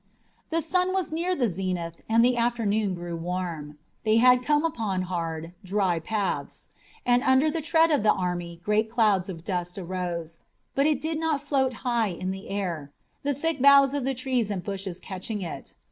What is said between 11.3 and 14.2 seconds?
float high in the air, the thick boughs of the